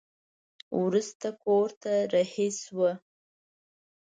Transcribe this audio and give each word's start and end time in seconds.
وروسته 0.81 1.27
کور 1.43 1.69
ته 1.81 1.93
رهي 2.13 2.49
شوه. 2.61 2.91